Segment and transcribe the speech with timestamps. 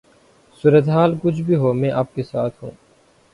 [0.63, 2.71] صورتحال کچھ بھی ہو میں آپ کے ساتھ ہوں